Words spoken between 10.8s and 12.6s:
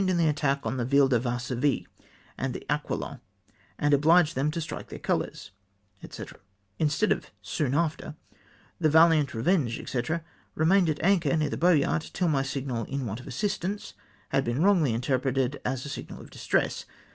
at anchor near the Boyart, till my